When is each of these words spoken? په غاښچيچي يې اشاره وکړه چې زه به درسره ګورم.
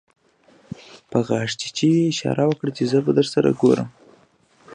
په 1.09 1.17
غاښچيچي 1.27 1.87
يې 1.97 2.03
اشاره 2.11 2.43
وکړه 2.47 2.71
چې 2.77 2.83
زه 2.91 2.97
به 3.05 3.11
درسره 3.19 3.49
ګورم. 3.61 3.89